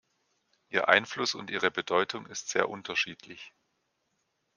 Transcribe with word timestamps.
Ihr 0.69 0.87
Einfluss 0.89 1.35
und 1.35 1.51
ihre 1.51 1.69
Bedeutung 1.69 2.25
ist 2.25 2.49
sehr 2.49 2.69
unterschiedlich. 2.69 3.53